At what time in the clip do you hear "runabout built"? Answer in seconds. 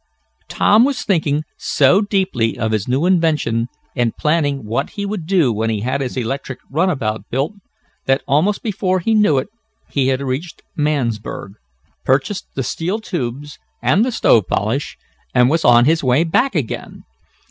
6.71-7.53